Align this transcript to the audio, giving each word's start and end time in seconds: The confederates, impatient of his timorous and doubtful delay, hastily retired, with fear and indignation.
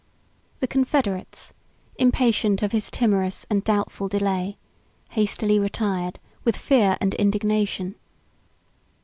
The 0.61 0.67
confederates, 0.67 1.53
impatient 1.99 2.63
of 2.63 2.71
his 2.71 2.89
timorous 2.89 3.45
and 3.51 3.63
doubtful 3.63 4.07
delay, 4.07 4.57
hastily 5.11 5.59
retired, 5.59 6.17
with 6.43 6.57
fear 6.57 6.97
and 6.99 7.13
indignation. 7.13 7.93